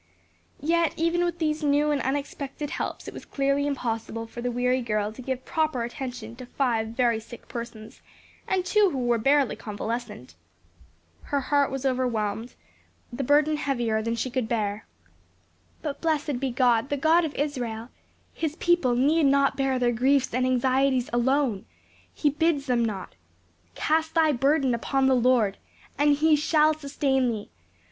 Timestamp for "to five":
6.37-6.87